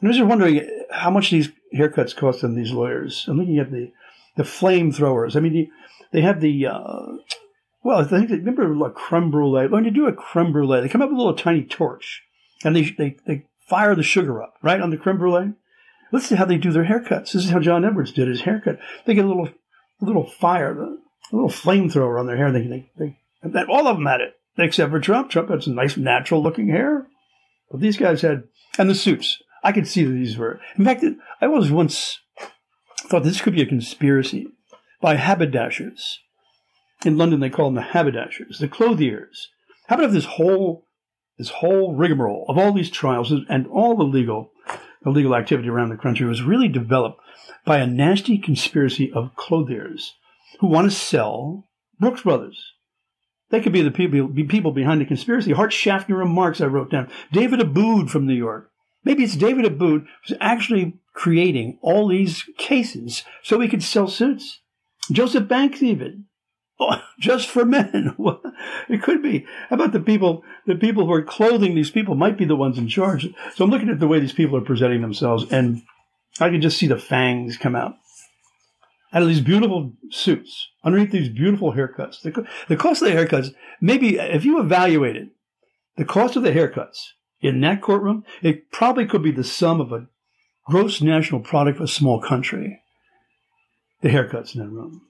And 0.01 0.09
I 0.09 0.11
was 0.11 0.19
just 0.19 0.29
wondering 0.29 0.69
how 0.91 1.11
much 1.11 1.31
these 1.31 1.51
haircuts 1.75 2.15
cost 2.15 2.45
on 2.45 2.55
these 2.55 2.73
lawyers. 2.73 3.25
I'm 3.29 3.39
looking 3.39 3.59
at 3.59 3.71
the 3.71 3.93
the 4.37 4.43
flamethrowers. 4.43 5.35
I 5.35 5.41
mean, 5.41 5.71
they 6.13 6.21
have 6.23 6.41
the 6.41 6.67
uh, 6.67 7.17
well, 7.83 8.01
I 8.01 8.05
think 8.05 8.29
they 8.29 8.37
remember 8.37 8.75
like 8.75 8.95
creme 8.95 9.31
brulee. 9.31 9.69
When 9.69 9.85
you 9.85 9.91
do 9.91 10.09
a 10.09 10.13
creme 10.13 10.53
brulee, 10.53 10.81
they 10.81 10.89
come 10.89 11.03
up 11.03 11.09
with 11.09 11.19
a 11.19 11.23
little 11.23 11.37
tiny 11.37 11.63
torch, 11.63 12.23
and 12.65 12.75
they 12.75 12.91
they 12.91 13.17
they 13.27 13.47
fire 13.69 13.95
the 13.95 14.03
sugar 14.03 14.43
up 14.43 14.55
right 14.61 14.81
on 14.81 14.91
the 14.91 14.97
creme 14.97 15.19
brulee. 15.19 15.53
Let's 16.13 16.27
see 16.27 16.37
how 16.37 16.45
they 16.45 16.57
do 16.57 16.73
their 16.73 16.85
haircuts. 16.85 17.33
This 17.33 17.45
is 17.45 17.51
how 17.51 17.61
John 17.61 17.85
Edwards 17.85 18.13
did 18.13 18.29
his 18.29 18.43
haircut. 18.43 18.79
They 19.05 19.15
get 19.15 19.25
a 19.25 19.29
little 19.29 19.49
a 20.01 20.05
little 20.05 20.27
fire, 20.27 20.73
a 20.73 20.97
little 21.31 21.49
flamethrower 21.49 22.19
on 22.19 22.27
their 22.27 22.37
hair. 22.37 22.51
They 22.51 22.91
they, 22.99 23.19
they 23.45 23.63
all 23.69 23.87
of 23.87 23.97
them 23.97 24.07
had 24.07 24.21
it 24.21 24.35
except 24.59 24.91
for 24.91 24.99
Trump. 25.01 25.31
Trump 25.31 25.51
had 25.51 25.63
some 25.63 25.75
nice 25.75 25.97
natural 25.97 26.43
looking 26.43 26.69
hair, 26.69 27.07
but 27.71 27.81
these 27.81 27.97
guys 27.97 28.23
had 28.23 28.45
and 28.79 28.91
the 28.91 28.95
suits. 28.95 29.43
I 29.63 29.73
could 29.73 29.87
see 29.87 30.05
that 30.05 30.13
these 30.13 30.37
were. 30.37 30.61
In 30.77 30.85
fact, 30.85 31.05
I 31.41 31.47
was 31.47 31.71
once 31.71 32.21
thought 32.97 33.23
this 33.23 33.41
could 33.41 33.55
be 33.55 33.63
a 33.63 33.67
conspiracy 33.67 34.49
by 35.01 35.17
haberdashers. 35.17 36.21
In 37.05 37.17
London, 37.17 37.41
they 37.41 37.51
call 37.51 37.67
them 37.67 37.75
the 37.75 37.83
haberdashers, 37.83 38.59
the 38.59 38.69
clothiers. 38.69 39.49
How 39.89 39.97
about 39.97 40.07
if 40.07 40.13
this 40.13 40.25
whole 40.25 40.85
this 41.39 41.51
whole 41.51 41.95
rigmarole 41.95 42.47
of 42.49 42.57
all 42.57 42.73
these 42.73 42.91
trials 42.91 43.33
and 43.49 43.67
all 43.67 43.95
the 43.95 44.05
legal 44.05 44.53
illegal 45.05 45.35
activity 45.37 45.69
around 45.69 45.91
the 45.91 45.97
country 45.97 46.27
was 46.27 46.43
really 46.43 46.69
developed 46.69 47.21
by 47.65 47.79
a 47.79 47.87
nasty 47.87 48.39
conspiracy 48.39 49.13
of 49.13 49.37
clothiers 49.37 50.15
who 50.61 50.67
want 50.67 50.91
to 50.91 50.97
sell 50.97 51.69
Brooks 52.01 52.23
Brothers. 52.23 52.73
They 53.51 53.61
could 53.61 53.73
be 53.73 53.83
the 53.83 53.91
people, 53.91 54.27
be 54.27 54.45
people 54.45 54.73
behind 54.73 55.01
the 55.01 55.05
conspiracy. 55.05 55.53
Hart 55.53 55.73
Schaffner 55.73 56.25
Marx 56.25 56.61
I 56.61 56.67
wrote 56.67 56.91
down. 56.91 57.09
David 57.31 57.61
Aboud 57.61 58.11
from 58.11 58.27
New 58.27 58.35
York. 58.35 58.71
Maybe 59.05 59.23
it's 59.23 59.37
David 59.37 59.65
Aboud 59.65 60.07
who's 60.27 60.37
actually 60.41 60.99
creating 61.13 61.79
all 61.81 62.09
these 62.09 62.45
cases 62.59 63.23
so 63.43 63.61
he 63.61 63.69
could 63.69 63.83
sell 63.83 64.09
suits. 64.09 64.61
Joseph 65.11 65.49
Banks, 65.49 65.83
even. 65.83 66.27
Oh, 66.79 67.01
just 67.21 67.49
for 67.49 67.65
men. 67.65 68.15
it 68.89 69.03
could 69.03 69.23
be. 69.23 69.47
How 69.69 69.77
about 69.77 69.93
the 69.93 70.01
people, 70.01 70.45
the 70.67 70.75
people 70.75 71.07
who 71.07 71.13
are 71.13 71.23
clothing 71.23 71.75
these 71.75 71.91
people 71.91 72.15
might 72.15 72.39
be 72.39 72.45
the 72.45 72.57
ones 72.57 72.79
in 72.79 72.89
charge. 72.89 73.29
So 73.55 73.65
I'm 73.65 73.71
looking 73.71 73.89
at 73.89 74.01
the 74.01 74.09
way 74.09 74.21
these 74.21 74.33
people 74.33 74.57
are 74.57 74.65
presenting 74.65 75.01
themselves 75.01 75.51
and 75.51 75.83
I 76.41 76.51
can 76.51 76.61
just 76.61 76.79
see 76.79 76.87
the 76.87 76.99
fangs 76.99 77.57
come 77.57 77.75
out. 77.75 77.95
Out 79.13 79.23
of 79.23 79.29
these 79.29 79.41
beautiful 79.41 79.93
suits, 80.11 80.69
underneath 80.85 81.13
these 81.13 81.31
beautiful 81.31 81.73
haircuts. 81.73 82.21
The, 82.21 82.47
the 82.69 82.77
cost 82.77 83.01
of 83.01 83.09
the 83.09 83.15
haircuts, 83.15 83.55
maybe 83.81 84.19
if 84.19 84.45
you 84.45 84.61
evaluate 84.61 85.17
it, 85.17 85.29
the 85.97 86.05
cost 86.05 86.37
of 86.37 86.43
the 86.43 86.53
haircuts 86.53 86.99
in 87.41 87.61
that 87.63 87.81
courtroom, 87.81 88.25
it 88.43 88.71
probably 88.71 89.07
could 89.07 89.23
be 89.23 89.31
the 89.31 89.45
sum 89.45 89.81
of 89.81 89.93
a 89.93 90.09
gross 90.67 91.01
national 91.01 91.41
product 91.41 91.79
of 91.79 91.85
a 91.85 91.89
small 91.89 92.21
country. 92.21 92.83
The 94.03 94.09
haircuts 94.09 94.55
in 94.55 94.61
that 94.61 94.69
room. 94.69 95.03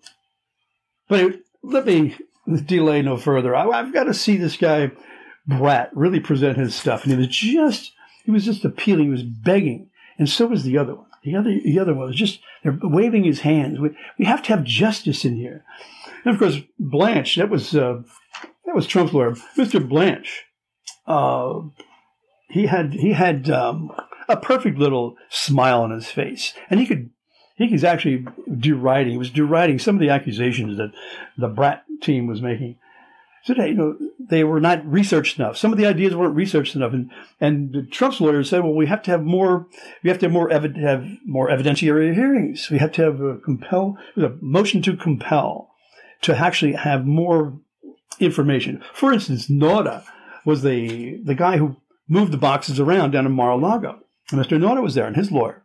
But 1.08 1.40
let 1.62 1.86
me 1.86 2.16
delay 2.64 3.02
no 3.02 3.16
further. 3.16 3.54
I, 3.54 3.76
have 3.76 3.92
got 3.92 4.04
to 4.04 4.14
see 4.14 4.36
this 4.36 4.56
guy, 4.56 4.92
Bratt 5.48 5.90
really 5.92 6.20
present 6.20 6.58
his 6.58 6.74
stuff. 6.74 7.02
And 7.02 7.12
he 7.12 7.18
was 7.18 7.28
just, 7.28 7.92
he 8.24 8.30
was 8.30 8.44
just 8.44 8.64
appealing. 8.64 9.04
He 9.04 9.10
was 9.10 9.22
begging. 9.22 9.90
And 10.18 10.28
so 10.28 10.46
was 10.46 10.64
the 10.64 10.78
other 10.78 10.94
one. 10.94 11.06
The 11.24 11.34
other, 11.34 11.58
the 11.64 11.78
other 11.78 11.94
one 11.94 12.06
was 12.06 12.16
just, 12.16 12.40
they're 12.62 12.78
waving 12.82 13.24
his 13.24 13.40
hands. 13.40 13.80
We, 13.80 13.96
we 14.18 14.24
have 14.24 14.42
to 14.44 14.48
have 14.50 14.64
justice 14.64 15.24
in 15.24 15.36
here. 15.36 15.64
And 16.24 16.32
of 16.32 16.38
course, 16.38 16.58
Blanche, 16.78 17.36
that 17.36 17.50
was, 17.50 17.74
uh, 17.74 18.02
that 18.64 18.74
was 18.74 18.86
Trump's 18.86 19.12
lawyer. 19.12 19.32
Mr. 19.56 19.86
Blanche, 19.86 20.44
uh, 21.06 21.60
he 22.48 22.66
had 22.66 22.92
he 22.94 23.12
had 23.12 23.50
um, 23.50 23.90
a 24.28 24.36
perfect 24.36 24.78
little 24.78 25.16
smile 25.30 25.82
on 25.82 25.90
his 25.90 26.10
face, 26.10 26.54
and 26.70 26.80
he 26.80 26.86
could 26.86 27.10
he 27.56 27.72
was 27.72 27.84
actually 27.84 28.26
deriding. 28.58 29.12
He 29.12 29.18
was 29.18 29.30
deriding 29.30 29.78
some 29.78 29.96
of 29.96 30.00
the 30.00 30.10
accusations 30.10 30.76
that 30.76 30.92
the 31.36 31.48
Bratt 31.48 31.80
team 32.02 32.26
was 32.26 32.42
making. 32.42 32.76
So 33.44 33.54
you 33.54 33.74
know 33.74 33.96
they 34.18 34.42
were 34.42 34.60
not 34.60 34.84
researched 34.84 35.38
enough. 35.38 35.56
Some 35.56 35.70
of 35.72 35.78
the 35.78 35.86
ideas 35.86 36.16
weren't 36.16 36.34
researched 36.34 36.74
enough, 36.74 36.92
and 36.92 37.10
and 37.40 37.90
Trump's 37.92 38.20
lawyers 38.20 38.50
said, 38.50 38.64
well, 38.64 38.74
we 38.74 38.86
have 38.86 39.02
to 39.04 39.12
have 39.12 39.22
more. 39.22 39.66
We 40.02 40.10
have 40.10 40.18
to 40.18 40.26
have 40.26 40.32
more 40.32 40.48
evi- 40.50 40.80
have 40.82 41.06
more 41.24 41.48
evidentiary 41.48 42.12
hearings. 42.12 42.68
We 42.70 42.78
have 42.78 42.92
to 42.92 43.02
have 43.02 43.20
a 43.20 43.38
compel 43.38 43.98
a 44.16 44.30
motion 44.40 44.82
to 44.82 44.96
compel 44.96 45.70
to 46.22 46.36
actually 46.36 46.72
have 46.72 47.06
more 47.06 47.56
information. 48.18 48.82
For 48.92 49.12
instance, 49.12 49.48
Nauta 49.48 50.04
was 50.44 50.62
the 50.62 51.20
the 51.22 51.36
guy 51.36 51.58
who 51.58 51.76
moved 52.08 52.32
the 52.32 52.38
boxes 52.38 52.80
around 52.80 53.12
down 53.12 53.26
in 53.26 53.32
Mar-a-Lago. 53.32 54.00
And 54.32 54.40
Mr. 54.40 54.58
Nauta 54.58 54.82
was 54.82 54.94
there, 54.94 55.06
and 55.06 55.14
his 55.14 55.30
lawyer. 55.30 55.62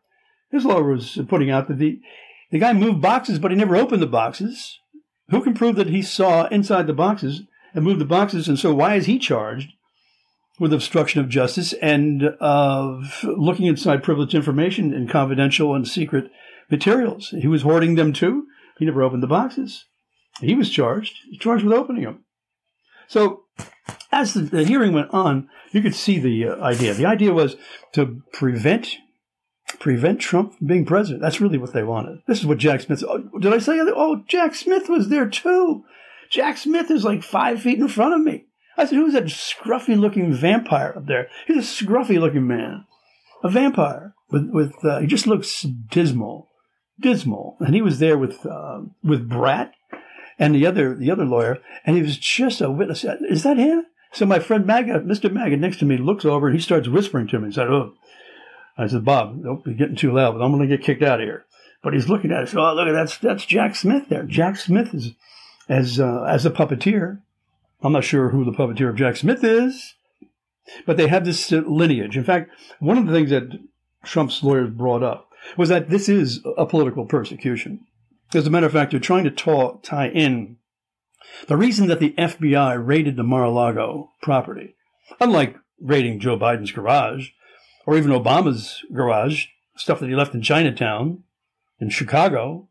His 0.52 0.66
lawyer 0.66 0.84
was 0.84 1.18
putting 1.28 1.50
out 1.50 1.68
that 1.68 1.78
the, 1.78 2.00
the 2.52 2.60
guy 2.60 2.74
moved 2.74 3.02
boxes, 3.02 3.40
but 3.40 3.52
he 3.52 3.58
never 3.58 3.76
opened 3.76 4.02
the 4.02 4.08
boxes. 4.08 4.80
Who 5.30 5.42
can 5.42 5.54
prove 5.54 5.78
that 5.78 5.88
he 5.88 6.02
saw 6.02 6.48
inside 6.48 6.88
the 6.88 6.94
boxes 6.94 7.44
and 7.74 7.86
moved 7.86 8.02
the 8.02 8.06
boxes? 8.06 8.48
And 8.48 8.60
so 8.60 8.74
why 8.74 8.96
is 8.96 9.06
he 9.06 9.18
charged 9.18 9.72
with 10.60 10.74
obstruction 10.74 11.22
of 11.22 11.30
justice 11.30 11.74
and 11.74 12.24
of 12.42 13.24
looking 13.24 13.66
inside 13.66 14.04
privileged 14.04 14.36
information 14.36 14.94
and 14.94 15.10
confidential 15.10 15.74
and 15.74 15.88
secret 15.88 16.30
materials? 16.70 17.30
He 17.30 17.48
was 17.48 17.62
hoarding 17.62 17.96
them 17.96 18.12
too. 18.12 18.48
He 18.78 18.86
never 18.86 19.04
opened 19.04 19.24
the 19.24 19.28
boxes. 19.28 19.86
He 20.42 20.56
was 20.56 20.70
charged. 20.70 21.18
He 21.24 21.32
was 21.32 21.40
charged 21.40 21.64
with 21.64 21.74
opening 21.74 22.04
them. 22.04 22.26
So 23.08 23.44
as 24.12 24.34
the, 24.34 24.42
the 24.42 24.64
hearing 24.66 24.92
went 24.92 25.14
on, 25.14 25.50
you 25.72 25.82
could 25.82 25.96
see 25.96 26.20
the 26.20 26.50
uh, 26.50 26.56
idea. 26.62 26.94
The 26.94 27.06
idea 27.06 27.34
was 27.34 27.56
to 27.94 28.22
prevent 28.34 28.98
prevent 29.80 30.20
Trump 30.20 30.58
from 30.58 30.68
being 30.68 30.86
president. 30.86 31.22
That's 31.22 31.42
really 31.42 31.58
what 31.58 31.74
they 31.74 31.84
wanted. 31.84 32.20
This 32.28 32.40
is 32.40 32.46
what 32.46 32.58
Jack 32.58 32.82
Smith. 32.82 33.04
Oh, 33.08 33.30
did 33.40 33.54
I 33.54 33.60
say? 33.60 33.80
Oh, 33.80 34.24
Jack 34.28 34.56
Smith 34.56 34.90
was 34.90 35.10
there 35.10 35.28
too. 35.28 35.84
Jack 36.30 36.58
Smith 36.58 36.90
is 36.90 37.04
like 37.04 37.24
five 37.24 37.62
feet 37.62 37.80
in 37.80 37.88
front 37.88 38.14
of 38.14 38.22
me. 38.22 38.46
I 38.78 38.86
said, 38.86 38.96
"Who's 38.96 39.14
that 39.14 39.26
scruffy 39.26 39.98
looking 39.98 40.34
vampire 40.34 40.94
up 40.96 41.06
there?" 41.06 41.28
He's 41.46 41.58
a 41.58 41.84
scruffy 41.86 42.20
looking 42.20 42.48
man, 42.48 42.86
a 43.44 43.50
vampire. 43.50 44.14
with 44.30 44.50
with 44.50 44.74
uh, 44.84 45.00
he 45.00 45.08
just 45.08 45.28
looks 45.28 45.62
dismal, 45.62 46.50
dismal. 47.00 47.58
And 47.60 47.76
he 47.76 47.82
was 47.82 48.00
there 48.00 48.18
with 48.18 48.46
uh, 48.46 48.82
with 49.04 49.30
Bratt 49.30 49.72
and 50.40 50.56
the 50.56 50.66
other 50.66 50.96
the 50.96 51.12
other 51.12 51.26
lawyer, 51.26 51.60
and 51.86 51.96
he 51.96 52.02
was 52.02 52.18
just 52.18 52.62
a 52.62 52.72
witness. 52.72 53.06
Is 53.30 53.44
that 53.44 53.58
him? 53.58 53.86
So 54.14 54.26
my 54.26 54.40
friend 54.40 54.66
Maggot, 54.66 55.06
Mr. 55.06 55.32
Maggot, 55.32 55.60
next 55.60 55.78
to 55.80 55.86
me, 55.86 55.98
looks 55.98 56.26
over 56.26 56.48
and 56.48 56.56
he 56.56 56.62
starts 56.62 56.88
whispering 56.88 57.28
to 57.28 57.40
me. 57.40 57.48
He 57.48 57.54
said, 57.54 57.68
"Oh," 57.68 57.94
I 58.78 58.88
said, 58.88 59.06
"Bob, 59.06 59.44
don't 59.44 59.64
be 59.64 59.74
getting 59.74 59.96
too 59.96 60.12
loud, 60.12 60.34
but 60.34 60.44
I'm 60.44 60.52
going 60.52 60.68
to 60.68 60.76
get 60.76 60.86
kicked 60.86 61.04
out 61.04 61.20
of 61.20 61.26
here." 61.26 61.46
But 61.84 61.94
he's 61.94 62.10
looking 62.10 62.32
at 62.32 62.44
us. 62.44 62.56
Oh, 62.56 62.74
look 62.74 62.88
at 62.88 62.94
that's 62.94 63.18
that's 63.18 63.46
Jack 63.46 63.76
Smith 63.76 64.10
there. 64.10 64.24
Jack 64.24 64.58
Smith 64.58 64.94
is 64.94 65.12
as 65.68 66.00
uh, 66.00 66.24
as 66.24 66.46
a 66.46 66.52
puppeteer. 66.52 67.22
I'm 67.84 67.94
not 67.94 68.04
sure 68.04 68.30
who 68.30 68.46
the 68.46 68.52
puppeteer 68.52 68.90
of 68.90 68.96
Jack 68.96 69.16
Smith 69.18 69.44
is, 69.44 69.96
but 70.86 70.98
they 70.98 71.08
have 71.08 71.26
this 71.26 71.52
lineage. 71.52 72.16
In 72.16 72.24
fact, 72.24 72.52
one 72.80 72.98
of 72.98 73.08
the 73.08 73.14
things 73.14 73.32
that 73.32 73.60
Trump's 74.04 74.44
lawyers 74.44 74.70
brought 74.70 75.02
up 75.02 75.30
was 75.58 75.70
that 75.70 75.90
this 75.90 76.08
is 76.08 76.42
a 76.58 76.66
political 76.66 77.06
persecution. 77.06 77.86
As 78.34 78.46
a 78.46 78.50
matter 78.50 78.68
of 78.68 78.72
fact, 78.72 78.92
they're 78.92 79.00
trying 79.00 79.24
to 79.24 79.32
ta- 79.32 79.78
tie 79.82 80.10
in 80.10 80.58
the 81.48 81.58
reason 81.58 81.88
that 81.88 82.00
the 82.00 82.14
FBI 82.18 82.86
raided 82.86 83.16
the 83.16 83.24
Mar-a-Lago 83.24 84.12
property, 84.22 84.76
unlike 85.20 85.56
raiding 85.80 86.20
Joe 86.20 86.38
Biden's 86.38 86.72
garage 86.72 87.30
or 87.92 87.98
even 87.98 88.12
Obama's 88.12 88.86
garage, 88.94 89.48
stuff 89.76 90.00
that 90.00 90.08
he 90.08 90.16
left 90.16 90.34
in 90.34 90.42
Chinatown, 90.42 91.26
in 91.78 91.90
Chicago. 91.90 92.70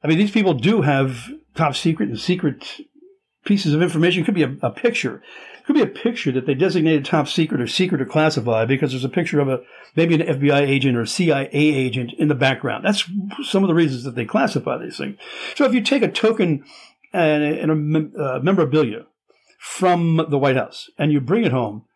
I 0.00 0.06
mean, 0.06 0.16
these 0.16 0.30
people 0.30 0.54
do 0.54 0.82
have 0.82 1.28
top 1.56 1.74
secret 1.74 2.08
and 2.08 2.20
secret 2.20 2.64
pieces 3.44 3.74
of 3.74 3.82
information. 3.82 4.22
It 4.22 4.26
could 4.26 4.36
be 4.36 4.44
a, 4.44 4.54
a 4.62 4.70
picture. 4.70 5.24
It 5.58 5.66
could 5.66 5.74
be 5.74 5.82
a 5.82 5.88
picture 5.88 6.30
that 6.30 6.46
they 6.46 6.54
designated 6.54 7.04
top 7.04 7.26
secret 7.26 7.60
or 7.60 7.66
secret 7.66 8.00
or 8.00 8.04
classified 8.04 8.68
because 8.68 8.92
there's 8.92 9.02
a 9.02 9.08
picture 9.08 9.40
of 9.40 9.48
a 9.48 9.60
maybe 9.96 10.14
an 10.14 10.20
FBI 10.20 10.60
agent 10.60 10.96
or 10.96 11.02
a 11.02 11.06
CIA 11.08 11.48
agent 11.50 12.12
in 12.16 12.28
the 12.28 12.36
background. 12.36 12.84
That's 12.84 13.10
some 13.42 13.64
of 13.64 13.68
the 13.68 13.74
reasons 13.74 14.04
that 14.04 14.14
they 14.14 14.24
classify 14.24 14.78
these 14.78 14.96
things. 14.96 15.18
So 15.56 15.64
if 15.64 15.74
you 15.74 15.80
take 15.80 16.04
a 16.04 16.08
token 16.08 16.62
and, 17.12 17.42
and 17.42 18.16
a 18.16 18.22
uh, 18.22 18.38
memorabilia 18.38 19.06
from 19.58 20.24
the 20.28 20.38
White 20.38 20.54
House 20.54 20.88
and 20.96 21.10
you 21.10 21.20
bring 21.20 21.42
it 21.42 21.50
home, 21.50 21.86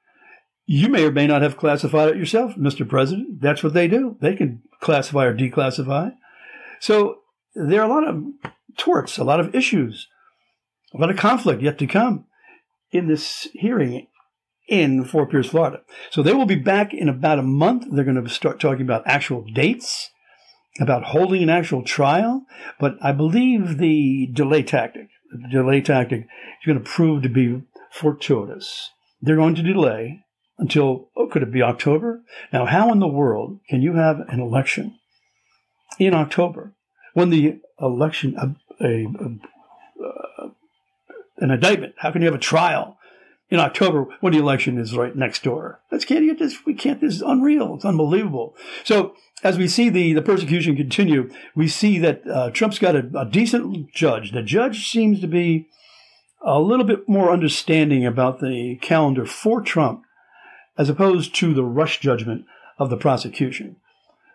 you 0.66 0.88
may 0.88 1.04
or 1.04 1.12
may 1.12 1.26
not 1.26 1.42
have 1.42 1.56
classified 1.56 2.10
it 2.10 2.16
yourself, 2.16 2.54
Mr. 2.54 2.88
President. 2.88 3.40
That's 3.40 3.62
what 3.62 3.74
they 3.74 3.88
do. 3.88 4.16
They 4.20 4.34
can 4.34 4.62
classify 4.80 5.26
or 5.26 5.36
declassify. 5.36 6.12
So 6.80 7.18
there 7.54 7.82
are 7.82 7.90
a 7.90 7.92
lot 7.92 8.08
of 8.08 8.24
torts, 8.76 9.18
a 9.18 9.24
lot 9.24 9.40
of 9.40 9.54
issues, 9.54 10.08
a 10.94 10.98
lot 10.98 11.10
of 11.10 11.16
conflict 11.16 11.62
yet 11.62 11.78
to 11.78 11.86
come 11.86 12.26
in 12.90 13.08
this 13.08 13.48
hearing 13.52 14.06
in 14.68 15.04
Fort 15.04 15.30
Pierce, 15.30 15.48
Florida. 15.48 15.82
So 16.10 16.22
they 16.22 16.32
will 16.32 16.46
be 16.46 16.54
back 16.54 16.94
in 16.94 17.08
about 17.08 17.38
a 17.38 17.42
month. 17.42 17.86
They're 17.90 18.04
going 18.04 18.22
to 18.22 18.30
start 18.30 18.60
talking 18.60 18.82
about 18.82 19.06
actual 19.06 19.44
dates, 19.44 20.10
about 20.80 21.04
holding 21.04 21.42
an 21.42 21.50
actual 21.50 21.82
trial. 21.82 22.46
But 22.80 22.96
I 23.02 23.12
believe 23.12 23.78
the 23.78 24.30
delay 24.32 24.62
tactic, 24.62 25.08
the 25.30 25.48
delay 25.48 25.82
tactic 25.82 26.20
is 26.22 26.66
going 26.66 26.78
to 26.78 26.84
prove 26.84 27.22
to 27.22 27.28
be 27.28 27.62
fortuitous. 27.92 28.90
They're 29.20 29.36
going 29.36 29.54
to 29.56 29.62
delay 29.62 30.24
until, 30.58 31.08
oh, 31.16 31.26
could 31.26 31.42
it 31.42 31.52
be 31.52 31.62
October? 31.62 32.22
Now, 32.52 32.66
how 32.66 32.92
in 32.92 33.00
the 33.00 33.08
world 33.08 33.60
can 33.68 33.82
you 33.82 33.94
have 33.94 34.20
an 34.28 34.40
election 34.40 34.98
in 35.98 36.14
October 36.14 36.74
when 37.14 37.30
the 37.30 37.60
election, 37.80 38.36
a, 38.36 38.84
a, 38.84 39.04
a, 39.04 40.04
uh, 40.04 40.48
an 41.38 41.50
indictment, 41.50 41.94
how 41.98 42.10
can 42.10 42.22
you 42.22 42.26
have 42.26 42.34
a 42.34 42.38
trial 42.38 42.98
in 43.50 43.58
October 43.58 44.06
when 44.20 44.32
the 44.32 44.38
election 44.38 44.78
is 44.78 44.96
right 44.96 45.14
next 45.14 45.42
door? 45.42 45.80
That's 45.90 46.04
can't 46.04 46.24
get 46.24 46.38
this. 46.38 46.64
We 46.64 46.74
can't. 46.74 47.00
This 47.00 47.14
is 47.14 47.22
unreal. 47.22 47.74
It's 47.74 47.84
unbelievable. 47.84 48.56
So 48.84 49.14
as 49.42 49.58
we 49.58 49.68
see 49.68 49.90
the, 49.90 50.12
the 50.12 50.22
persecution 50.22 50.76
continue, 50.76 51.30
we 51.54 51.68
see 51.68 51.98
that 51.98 52.26
uh, 52.26 52.50
Trump's 52.50 52.78
got 52.78 52.96
a, 52.96 53.10
a 53.18 53.24
decent 53.24 53.92
judge. 53.92 54.32
The 54.32 54.42
judge 54.42 54.90
seems 54.90 55.20
to 55.20 55.26
be 55.26 55.68
a 56.44 56.60
little 56.60 56.84
bit 56.84 57.08
more 57.08 57.32
understanding 57.32 58.06
about 58.06 58.40
the 58.40 58.78
calendar 58.80 59.26
for 59.26 59.60
Trump 59.60 60.03
as 60.76 60.88
opposed 60.88 61.34
to 61.36 61.54
the 61.54 61.64
rush 61.64 62.00
judgment 62.00 62.44
of 62.78 62.90
the 62.90 62.96
prosecution. 62.96 63.76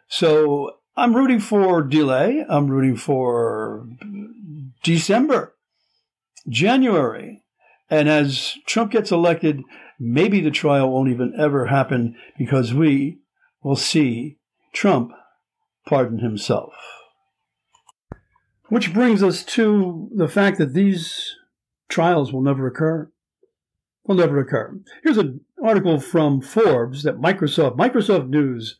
So 0.08 0.78
I'm 0.96 1.16
rooting 1.16 1.40
for 1.40 1.82
delay. 1.82 2.46
I'm 2.48 2.68
rooting 2.68 2.96
for 2.96 3.88
December, 4.84 5.56
January. 6.48 7.44
And 7.90 8.08
as 8.08 8.56
Trump 8.66 8.92
gets 8.92 9.12
elected, 9.12 9.64
maybe 10.00 10.42
the 10.42 10.52
trial 10.52 10.92
won't 10.92 11.10
even 11.10 11.34
ever 11.38 11.68
happen 11.68 12.16
because 12.38 12.74
we 12.74 13.20
will 13.64 13.76
see 13.76 14.38
Trump 14.74 15.12
pardon 15.88 16.20
himself. 16.20 16.74
Which 18.68 18.94
brings 18.94 19.24
us 19.24 19.44
to 19.46 20.10
the 20.16 20.28
fact 20.28 20.60
that 20.60 20.74
these 20.74 21.36
trials 21.90 22.32
will 22.32 22.42
never 22.42 22.68
occur 22.68 23.10
will 24.10 24.16
never 24.16 24.40
occur. 24.40 24.76
Here's 25.04 25.18
an 25.18 25.42
article 25.64 26.00
from 26.00 26.42
Forbes 26.42 27.04
that 27.04 27.20
Microsoft, 27.20 27.78
Microsoft 27.78 28.30
News, 28.30 28.78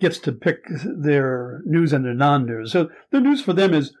gets 0.00 0.18
to 0.18 0.32
pick 0.32 0.64
their 0.84 1.62
news 1.64 1.92
and 1.92 2.04
their 2.04 2.14
non-news. 2.14 2.72
So 2.72 2.90
the 3.10 3.20
news 3.20 3.42
for 3.42 3.52
them 3.52 3.72
is 3.72 3.94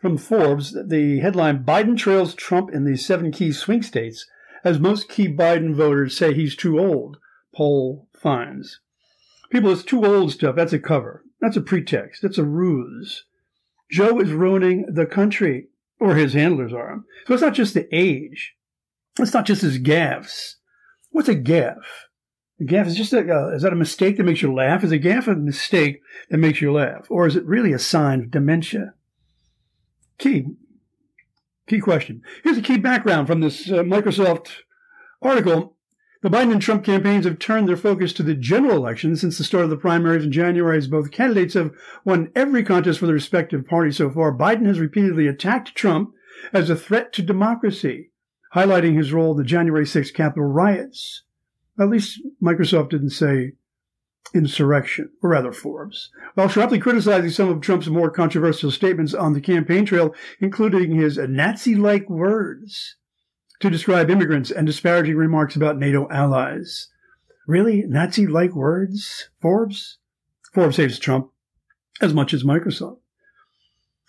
from 0.00 0.18
Forbes. 0.18 0.72
The 0.72 1.20
headline: 1.20 1.64
Biden 1.64 1.96
trails 1.96 2.34
Trump 2.34 2.70
in 2.72 2.84
the 2.84 2.96
seven 2.96 3.30
key 3.30 3.52
swing 3.52 3.82
states, 3.82 4.26
as 4.64 4.78
most 4.78 5.08
key 5.08 5.28
Biden 5.28 5.74
voters 5.74 6.16
say 6.16 6.34
he's 6.34 6.56
too 6.56 6.78
old. 6.78 7.18
Poll 7.54 8.08
finds. 8.12 8.80
People, 9.50 9.70
it's 9.70 9.84
too 9.84 10.04
old 10.04 10.32
stuff. 10.32 10.56
That's 10.56 10.72
a 10.72 10.78
cover. 10.78 11.22
That's 11.40 11.56
a 11.56 11.60
pretext. 11.60 12.22
That's 12.22 12.38
a 12.38 12.44
ruse. 12.44 13.24
Joe 13.90 14.18
is 14.18 14.32
ruining 14.32 14.86
the 14.92 15.06
country, 15.06 15.68
or 16.00 16.16
his 16.16 16.32
handlers 16.32 16.72
are. 16.72 17.04
So 17.26 17.34
it's 17.34 17.42
not 17.42 17.54
just 17.54 17.74
the 17.74 17.86
age. 17.94 18.54
It's 19.20 19.34
not 19.34 19.46
just 19.46 19.62
his 19.62 19.78
gaffes. 19.78 20.54
What's 21.14 21.28
a 21.28 21.36
gaffe? 21.36 22.08
A 22.60 22.64
gaffe 22.64 22.88
is 22.88 22.96
just 22.96 23.12
a, 23.12 23.20
uh, 23.20 23.54
is 23.54 23.62
that 23.62 23.72
a 23.72 23.76
mistake 23.76 24.16
that 24.16 24.24
makes 24.24 24.42
you 24.42 24.52
laugh? 24.52 24.82
Is 24.82 24.90
a 24.90 24.98
gaffe 24.98 25.28
a 25.28 25.36
mistake 25.36 26.02
that 26.28 26.38
makes 26.38 26.60
you 26.60 26.72
laugh? 26.72 27.06
Or 27.08 27.24
is 27.24 27.36
it 27.36 27.44
really 27.44 27.72
a 27.72 27.78
sign 27.78 28.18
of 28.18 28.30
dementia? 28.32 28.94
Key, 30.18 30.46
key 31.68 31.78
question. 31.78 32.20
Here's 32.42 32.58
a 32.58 32.62
key 32.62 32.78
background 32.78 33.28
from 33.28 33.38
this 33.38 33.70
uh, 33.70 33.84
Microsoft 33.84 34.48
article. 35.22 35.76
The 36.22 36.30
Biden 36.30 36.50
and 36.50 36.60
Trump 36.60 36.82
campaigns 36.82 37.26
have 37.26 37.38
turned 37.38 37.68
their 37.68 37.76
focus 37.76 38.12
to 38.14 38.24
the 38.24 38.34
general 38.34 38.76
election 38.76 39.14
since 39.14 39.38
the 39.38 39.44
start 39.44 39.62
of 39.62 39.70
the 39.70 39.76
primaries 39.76 40.24
in 40.24 40.32
January, 40.32 40.78
as 40.78 40.88
both 40.88 41.12
candidates 41.12 41.54
have 41.54 41.70
won 42.04 42.32
every 42.34 42.64
contest 42.64 42.98
for 42.98 43.06
their 43.06 43.14
respective 43.14 43.64
parties 43.64 43.98
so 43.98 44.10
far. 44.10 44.36
Biden 44.36 44.66
has 44.66 44.80
repeatedly 44.80 45.28
attacked 45.28 45.76
Trump 45.76 46.12
as 46.52 46.70
a 46.70 46.74
threat 46.74 47.12
to 47.12 47.22
democracy 47.22 48.10
highlighting 48.54 48.96
his 48.96 49.12
role 49.12 49.32
in 49.32 49.36
the 49.38 49.44
January 49.44 49.84
6th 49.84 50.14
Capitol 50.14 50.44
riots. 50.44 51.22
At 51.78 51.88
least 51.88 52.20
Microsoft 52.42 52.90
didn't 52.90 53.10
say 53.10 53.52
insurrection, 54.32 55.10
or 55.22 55.30
rather 55.30 55.52
Forbes, 55.52 56.10
while 56.34 56.48
sharply 56.48 56.78
criticizing 56.78 57.30
some 57.30 57.48
of 57.48 57.60
Trump's 57.60 57.88
more 57.88 58.10
controversial 58.10 58.70
statements 58.70 59.12
on 59.12 59.32
the 59.32 59.40
campaign 59.40 59.84
trail, 59.84 60.14
including 60.40 60.92
his 60.92 61.18
Nazi 61.18 61.74
like 61.74 62.08
words 62.08 62.96
to 63.60 63.70
describe 63.70 64.10
immigrants 64.10 64.50
and 64.50 64.66
disparaging 64.66 65.16
remarks 65.16 65.56
about 65.56 65.78
NATO 65.78 66.08
allies. 66.10 66.88
Really? 67.46 67.82
Nazi 67.86 68.26
like 68.26 68.54
words? 68.54 69.28
Forbes? 69.40 69.98
Forbes 70.52 70.76
saves 70.76 70.98
Trump 70.98 71.30
as 72.00 72.14
much 72.14 72.32
as 72.32 72.44
Microsoft. 72.44 72.98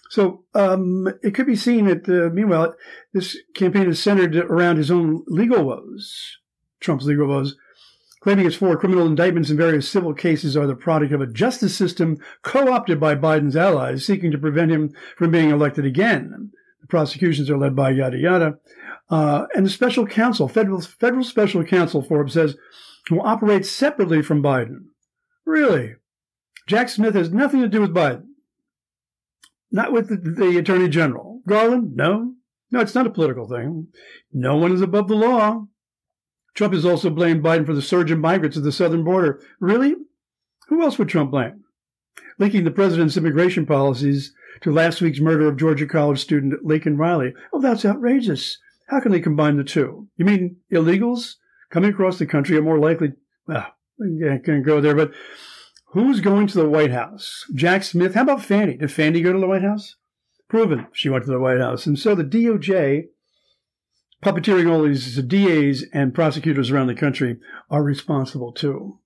So 0.09 0.43
um, 0.53 1.07
it 1.23 1.33
could 1.33 1.47
be 1.47 1.55
seen 1.55 1.85
that, 1.85 2.07
uh, 2.07 2.33
meanwhile, 2.33 2.75
this 3.13 3.37
campaign 3.55 3.89
is 3.89 4.01
centered 4.01 4.35
around 4.35 4.77
his 4.77 4.91
own 4.91 5.23
legal 5.27 5.63
woes, 5.63 6.37
Trump's 6.79 7.05
legal 7.05 7.27
woes, 7.27 7.55
claiming 8.21 8.45
his 8.45 8.55
four 8.55 8.77
criminal 8.77 9.05
indictments 9.05 9.49
and 9.49 9.57
various 9.57 9.89
civil 9.89 10.13
cases 10.13 10.55
are 10.55 10.67
the 10.67 10.75
product 10.75 11.11
of 11.11 11.21
a 11.21 11.27
justice 11.27 11.75
system 11.75 12.17
co 12.43 12.71
opted 12.71 12.99
by 12.99 13.15
Biden's 13.15 13.55
allies, 13.55 14.05
seeking 14.05 14.31
to 14.31 14.37
prevent 14.37 14.71
him 14.71 14.93
from 15.17 15.31
being 15.31 15.49
elected 15.49 15.85
again. 15.85 16.51
The 16.81 16.87
prosecutions 16.87 17.49
are 17.49 17.57
led 17.57 17.75
by 17.75 17.91
yada 17.91 18.17
yada. 18.17 18.55
Uh, 19.09 19.45
and 19.55 19.65
the 19.65 19.69
special 19.69 20.05
counsel, 20.05 20.47
federal, 20.47 20.81
federal 20.81 21.23
special 21.23 21.63
counsel, 21.63 22.01
Forbes 22.01 22.33
says, 22.33 22.55
will 23.11 23.21
operate 23.21 23.65
separately 23.65 24.21
from 24.21 24.41
Biden. 24.41 24.85
Really? 25.45 25.95
Jack 26.67 26.89
Smith 26.89 27.13
has 27.13 27.31
nothing 27.31 27.61
to 27.61 27.67
do 27.67 27.81
with 27.81 27.93
Biden 27.93 28.25
not 29.71 29.91
with 29.91 30.09
the, 30.09 30.17
the 30.17 30.57
Attorney 30.57 30.89
General. 30.89 31.41
Garland, 31.47 31.95
no. 31.95 32.33
No, 32.71 32.79
it's 32.79 32.95
not 32.95 33.07
a 33.07 33.11
political 33.11 33.47
thing. 33.47 33.87
No 34.33 34.57
one 34.57 34.71
is 34.71 34.81
above 34.81 35.07
the 35.07 35.15
law. 35.15 35.65
Trump 36.55 36.73
has 36.73 36.85
also 36.85 37.09
blamed 37.09 37.43
Biden 37.43 37.65
for 37.65 37.73
the 37.73 37.81
surge 37.81 38.11
in 38.11 38.19
migrants 38.19 38.57
at 38.57 38.63
the 38.63 38.71
southern 38.71 39.03
border. 39.03 39.41
Really? 39.59 39.95
Who 40.67 40.81
else 40.81 40.97
would 40.97 41.09
Trump 41.09 41.31
blame? 41.31 41.63
Linking 42.39 42.63
the 42.63 42.71
president's 42.71 43.17
immigration 43.17 43.65
policies 43.65 44.33
to 44.61 44.71
last 44.71 45.01
week's 45.01 45.19
murder 45.19 45.47
of 45.47 45.57
Georgia 45.57 45.85
College 45.85 46.19
student 46.19 46.65
Laken 46.65 46.97
Riley. 46.97 47.33
Oh, 47.53 47.61
that's 47.61 47.85
outrageous. 47.85 48.57
How 48.87 48.99
can 48.99 49.11
they 49.11 49.19
combine 49.19 49.57
the 49.57 49.63
two? 49.63 50.07
You 50.17 50.25
mean 50.25 50.57
illegals 50.71 51.35
coming 51.69 51.91
across 51.91 52.19
the 52.19 52.25
country 52.25 52.57
are 52.57 52.61
more 52.61 52.79
likely? 52.79 53.13
Well, 53.47 53.67
I 54.01 54.37
can't 54.43 54.65
go 54.65 54.81
there, 54.81 54.95
but 54.95 55.11
Who's 55.95 56.19
going 56.19 56.47
to 56.47 56.57
the 56.57 56.67
White 56.67 56.91
House? 56.91 57.45
Jack 57.53 57.81
Smith. 57.83 58.15
How 58.15 58.23
about 58.23 58.43
Fani? 58.43 58.75
Did 58.75 58.91
Fani 58.91 59.21
go 59.21 59.31
to 59.31 59.39
the 59.39 59.47
White 59.47 59.61
House? 59.61 59.95
Proven 60.49 60.87
she 60.91 61.07
went 61.07 61.23
to 61.23 61.31
the 61.31 61.39
White 61.39 61.61
House. 61.61 61.85
And 61.85 61.97
so 61.97 62.13
the 62.13 62.25
DOJ, 62.25 63.05
puppeteering 64.21 64.69
all 64.69 64.83
these 64.83 65.15
DAs 65.23 65.85
and 65.93 66.13
prosecutors 66.13 66.69
around 66.69 66.87
the 66.87 66.95
country, 66.95 67.37
are 67.69 67.81
responsible 67.81 68.51
too. 68.51 68.99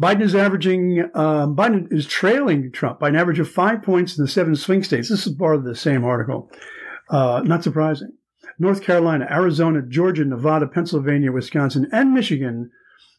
Biden 0.00 0.22
is 0.22 0.34
averaging, 0.34 1.02
um, 1.12 1.54
Biden 1.54 1.92
is 1.92 2.06
trailing 2.06 2.72
Trump 2.72 2.98
by 2.98 3.10
an 3.10 3.16
average 3.16 3.38
of 3.38 3.50
five 3.50 3.82
points 3.82 4.16
in 4.16 4.24
the 4.24 4.30
seven 4.30 4.56
swing 4.56 4.82
states. 4.82 5.10
This 5.10 5.26
is 5.26 5.34
part 5.34 5.56
of 5.56 5.64
the 5.64 5.76
same 5.76 6.02
article. 6.02 6.50
Uh, 7.10 7.42
not 7.44 7.62
surprising. 7.62 8.12
North 8.58 8.82
Carolina, 8.82 9.26
Arizona, 9.30 9.82
Georgia, 9.82 10.24
Nevada, 10.24 10.66
Pennsylvania, 10.66 11.30
Wisconsin, 11.30 11.90
and 11.92 12.14
Michigan, 12.14 12.70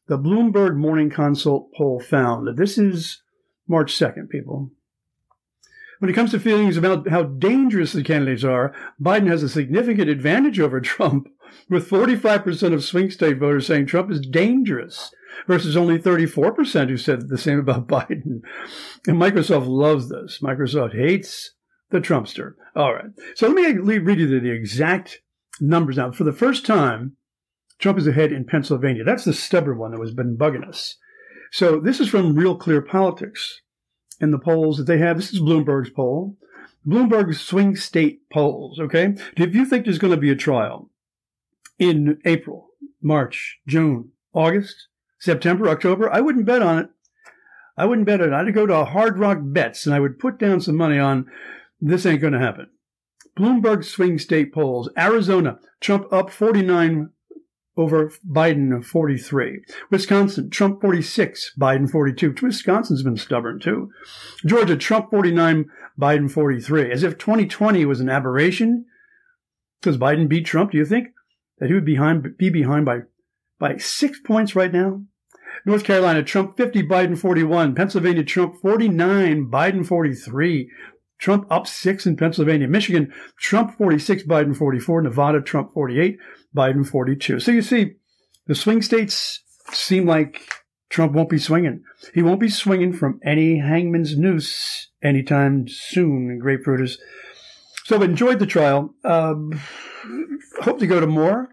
the 0.08 0.18
Bloomberg 0.18 0.76
Morning 0.76 1.10
Consult 1.10 1.72
poll 1.78 2.00
found 2.00 2.48
that 2.48 2.58
this 2.58 2.78
is 2.78 3.22
March 3.68 3.94
2nd, 3.94 4.30
people. 4.30 4.72
When 6.00 6.10
it 6.10 6.14
comes 6.14 6.32
to 6.32 6.40
feelings 6.40 6.78
about 6.78 7.08
how 7.10 7.24
dangerous 7.24 7.94
the 7.94 8.04
candidates 8.04 8.44
are, 8.44 8.74
Biden 9.00 9.28
has 9.28 9.44
a 9.44 9.50
significant 9.50 10.10
advantage 10.10 10.60
over 10.60 10.82
Trump, 10.82 11.28
with 11.70 11.90
45% 11.90 12.74
of 12.74 12.84
swing 12.84 13.12
state 13.12 13.38
voters 13.38 13.68
saying 13.68 13.86
Trump 13.86 14.10
is 14.12 14.20
dangerous 14.20 15.14
versus 15.48 15.78
only 15.78 16.00
34% 16.00 16.90
who 16.90 16.98
said 16.98 17.30
the 17.30 17.38
same 17.38 17.60
about 17.60 17.88
Biden. 17.88 18.42
And 19.08 19.18
Microsoft 19.18 19.68
loves 19.68 20.10
this. 20.10 20.40
Microsoft 20.42 20.96
hates 20.96 21.54
the 21.92 22.00
Trumpster. 22.00 22.54
All 22.76 22.94
right. 22.94 23.12
So 23.36 23.48
let 23.48 23.56
me 23.76 23.98
read 23.98 24.20
you 24.20 24.40
the 24.40 24.50
exact 24.50 25.22
numbers 25.60 25.98
now. 25.98 26.12
For 26.12 26.24
the 26.24 26.34
first 26.34 26.66
time, 26.66 27.18
Trump 27.82 27.98
is 27.98 28.08
ahead 28.08 28.32
in 28.32 28.46
Pennsylvania. 28.46 29.04
That's 29.04 29.26
the 29.26 29.34
stubborn 29.34 29.78
one 29.80 29.92
that 29.92 30.00
has 30.00 30.14
been 30.14 30.38
bugging 30.38 30.68
us. 30.68 30.98
So 31.52 31.80
this 31.80 32.00
is 32.00 32.08
from 32.08 32.36
Real 32.36 32.56
Clear 32.56 32.82
Politics 32.82 33.62
and 34.22 34.32
the 34.32 34.40
polls 34.40 34.78
that 34.78 34.86
they 34.86 35.00
have. 35.00 35.18
This 35.18 35.34
is 35.34 35.42
Bloomberg's 35.42 35.90
poll. 35.90 36.38
Bloomberg's 36.88 37.42
swing 37.42 37.76
state 37.76 38.22
polls, 38.32 38.80
okay? 38.80 39.16
If 39.36 39.54
you 39.54 39.66
think 39.66 39.86
there's 39.86 39.98
going 39.98 40.14
to 40.14 40.18
be 40.18 40.30
a 40.30 40.36
trial 40.36 40.90
in 41.80 42.20
April, 42.24 42.68
March, 43.02 43.60
June, 43.68 44.12
August, 44.34 44.88
September, 45.20 45.68
October, 45.68 46.10
I 46.10 46.22
wouldn't 46.22 46.46
bet 46.46 46.62
on 46.62 46.80
it. 46.80 46.90
I 47.78 47.86
wouldn't 47.86 48.08
bet 48.08 48.22
on 48.22 48.32
it. 48.32 48.34
I'd 48.34 48.54
go 48.54 48.68
to 48.68 48.86
Hard 48.86 49.18
Rock 49.18 49.40
Bets 49.42 49.86
and 49.86 49.96
I 49.96 50.00
would 50.00 50.20
put 50.20 50.38
down 50.38 50.62
some 50.62 50.76
money 50.76 51.00
on 51.00 51.26
this 51.80 52.06
ain't 52.06 52.22
going 52.22 52.34
to 52.34 52.40
happen. 52.40 52.70
Bloomberg 53.38 53.84
swing 53.84 54.20
state 54.20 54.54
polls. 54.54 54.90
Arizona, 54.98 55.58
Trump 55.80 56.12
up 56.14 56.30
49 56.30 57.10
over 57.78 58.12
Biden 58.30 58.84
43. 58.84 59.60
Wisconsin, 59.90 60.50
Trump 60.50 60.82
46, 60.82 61.54
Biden 61.60 61.90
42. 61.90 62.36
Wisconsin's 62.42 63.04
been 63.04 63.18
stubborn 63.18 63.60
too. 63.60 63.90
Georgia, 64.46 64.76
Trump 64.76 65.10
49, 65.10 65.66
Biden 66.00 66.30
43. 66.30 66.92
As 66.92 67.04
if 67.04 67.18
2020 67.18 67.86
was 67.86 68.00
an 68.00 68.10
aberration. 68.10 68.86
Because 69.80 69.98
Biden 69.98 70.30
beat 70.30 70.46
Trump, 70.46 70.72
do 70.72 70.78
you 70.78 70.86
think 70.86 71.08
that 71.58 71.68
he 71.68 71.74
would 71.74 71.86
be 71.86 71.94
behind, 71.94 72.38
be 72.38 72.50
behind 72.50 72.86
by, 72.86 73.00
by 73.58 73.78
six 73.78 74.20
points 74.20 74.56
right 74.56 74.72
now? 74.72 75.02
North 75.66 75.84
Carolina, 75.84 76.24
Trump 76.24 76.58
50, 76.58 76.84
Biden 76.84 77.18
41. 77.18 77.76
Pennsylvania, 77.76 78.24
Trump 78.24 78.56
49, 78.62 79.50
Biden 79.50 79.86
43. 79.86 80.70
Trump 81.22 81.46
up 81.52 81.68
six 81.68 82.08
in 82.08 82.18
Pennsylvania. 82.18 82.68
Michigan, 82.68 83.14
Trump 83.38 83.78
46, 83.78 84.24
Biden 84.24 84.58
44. 84.58 85.04
Nevada, 85.04 85.40
Trump 85.40 85.72
48, 85.72 86.18
Biden 86.56 86.86
42. 86.86 87.40
So 87.40 87.52
you 87.52 87.62
see, 87.62 87.94
the 88.48 88.56
swing 88.56 88.82
states 88.82 89.44
seem 89.72 90.08
like 90.08 90.50
Trump 90.90 91.14
won't 91.14 91.30
be 91.30 91.38
swinging. 91.38 91.84
He 92.14 92.24
won't 92.24 92.40
be 92.40 92.50
swinging 92.50 92.92
from 92.92 93.20
any 93.24 93.60
hangman's 93.60 94.18
noose 94.18 94.90
anytime 95.04 95.68
soon, 95.68 96.40
grapefruiters. 96.40 96.98
So 97.86 97.96
I've 97.96 98.02
enjoyed 98.02 98.40
the 98.40 98.48
trial. 98.48 98.96
Um, 99.06 99.60
hope 100.62 100.80
to 100.80 100.88
go 100.88 101.00
to 101.00 101.08
more, 101.08 101.50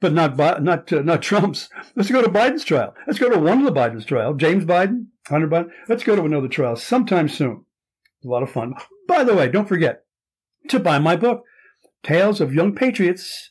but 0.00 0.12
not 0.12 0.36
not 0.62 0.92
uh, 0.92 1.02
not 1.02 1.22
Trump's. 1.22 1.68
Let's 1.94 2.10
go 2.10 2.22
to 2.22 2.28
Biden's 2.28 2.64
trial. 2.64 2.94
Let's 3.06 3.20
go 3.20 3.30
to 3.30 3.38
one 3.38 3.58
of 3.58 3.64
the 3.64 3.80
Biden's 3.80 4.04
trial. 4.04 4.34
James 4.34 4.64
Biden, 4.64 5.06
Hunter 5.28 5.48
Biden. 5.48 5.70
Let's 5.88 6.02
go 6.02 6.16
to 6.16 6.24
another 6.24 6.48
trial 6.48 6.74
sometime 6.74 7.28
soon. 7.28 7.64
a 8.24 8.28
lot 8.28 8.42
of 8.42 8.50
fun. 8.50 8.74
By 9.08 9.24
the 9.24 9.34
way, 9.34 9.48
don't 9.48 9.68
forget 9.68 10.04
to 10.68 10.78
buy 10.78 10.98
my 10.98 11.16
book, 11.16 11.42
Tales 12.02 12.40
of 12.40 12.54
Young 12.54 12.74
Patriots, 12.74 13.50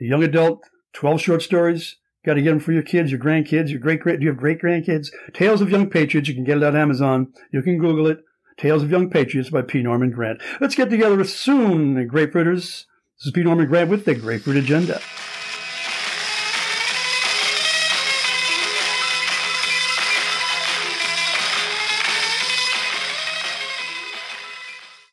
a 0.00 0.04
young 0.04 0.22
adult, 0.22 0.62
12 0.94 1.20
short 1.20 1.42
stories. 1.42 1.96
Got 2.24 2.34
to 2.34 2.42
get 2.42 2.50
them 2.50 2.60
for 2.60 2.72
your 2.72 2.82
kids, 2.82 3.10
your 3.10 3.20
grandkids, 3.20 3.68
your 3.68 3.80
great 3.80 4.00
great. 4.00 4.18
Do 4.18 4.24
you 4.24 4.30
have 4.30 4.38
great 4.38 4.62
grandkids? 4.62 5.08
Tales 5.34 5.60
of 5.60 5.70
Young 5.70 5.90
Patriots. 5.90 6.28
You 6.28 6.34
can 6.34 6.44
get 6.44 6.56
it 6.56 6.62
on 6.62 6.74
Amazon. 6.74 7.32
You 7.52 7.60
can 7.60 7.78
Google 7.78 8.06
it. 8.06 8.20
Tales 8.56 8.82
of 8.82 8.90
Young 8.90 9.10
Patriots 9.10 9.50
by 9.50 9.62
P. 9.62 9.82
Norman 9.82 10.10
Grant. 10.10 10.40
Let's 10.60 10.74
get 10.74 10.88
together 10.88 11.22
soon, 11.24 12.08
grapefruiters. 12.08 12.86
This 13.18 13.26
is 13.26 13.32
P. 13.32 13.42
Norman 13.42 13.66
Grant 13.66 13.90
with 13.90 14.04
the 14.04 14.14
Grapefruit 14.14 14.56
Agenda. 14.56 15.00